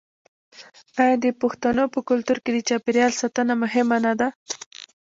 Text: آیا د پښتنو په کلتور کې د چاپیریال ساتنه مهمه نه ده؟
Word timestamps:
آیا 1.01 1.15
د 1.23 1.25
پښتنو 1.41 1.83
په 1.93 1.99
کلتور 2.09 2.37
کې 2.43 2.51
د 2.53 2.59
چاپیریال 2.69 3.11
ساتنه 3.21 3.53
مهمه 3.63 3.97
نه 4.05 4.13
ده؟ 4.19 4.27